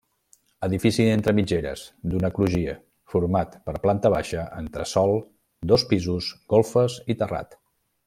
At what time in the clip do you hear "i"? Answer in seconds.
7.17-7.23